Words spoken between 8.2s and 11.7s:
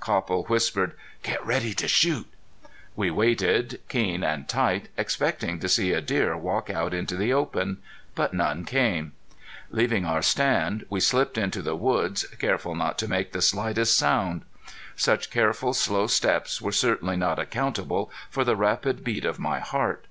none came. Leaving our stand we slipped into